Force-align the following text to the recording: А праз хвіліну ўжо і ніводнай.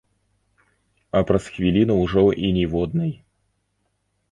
А 1.19 1.21
праз 1.27 1.45
хвіліну 1.59 1.99
ўжо 2.03 2.25
і 2.49 2.51
ніводнай. 2.59 3.11